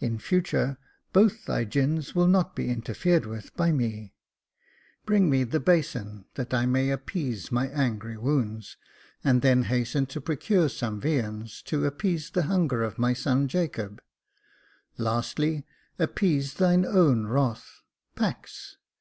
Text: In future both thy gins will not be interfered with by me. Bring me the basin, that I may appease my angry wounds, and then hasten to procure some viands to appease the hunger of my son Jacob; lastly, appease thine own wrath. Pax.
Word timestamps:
In 0.00 0.18
future 0.18 0.78
both 1.12 1.44
thy 1.44 1.62
gins 1.62 2.12
will 2.12 2.26
not 2.26 2.56
be 2.56 2.68
interfered 2.68 3.24
with 3.24 3.54
by 3.54 3.70
me. 3.70 4.16
Bring 5.06 5.30
me 5.30 5.44
the 5.44 5.60
basin, 5.60 6.24
that 6.34 6.52
I 6.52 6.66
may 6.66 6.90
appease 6.90 7.52
my 7.52 7.68
angry 7.68 8.16
wounds, 8.16 8.76
and 9.22 9.42
then 9.42 9.62
hasten 9.62 10.06
to 10.06 10.20
procure 10.20 10.68
some 10.68 11.00
viands 11.00 11.62
to 11.66 11.86
appease 11.86 12.30
the 12.32 12.46
hunger 12.50 12.82
of 12.82 12.98
my 12.98 13.12
son 13.12 13.46
Jacob; 13.46 14.02
lastly, 14.98 15.64
appease 16.00 16.54
thine 16.54 16.84
own 16.84 17.28
wrath. 17.28 17.82
Pax. 18.16 18.76